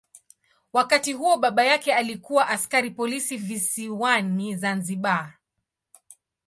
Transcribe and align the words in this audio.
Wakati 0.73 1.13
huo 1.13 1.37
baba 1.37 1.65
yake 1.65 1.93
alikuwa 1.93 2.47
askari 2.47 2.91
polisi 2.91 3.37
visiwani 3.37 4.55
Zanzibar. 4.55 5.33